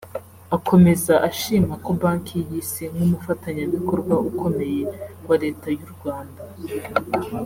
Akomeza 0.57 1.13
ashima 1.29 1.73
ko 1.83 1.89
Banki 2.01 2.37
y’Isi 2.49 2.83
nk’umufatanyabikorwa 2.93 4.15
ukomeye 4.29 4.81
wa 5.27 5.35
Leta 5.43 5.67
y’u 5.77 5.89
Rwanda 5.95 6.41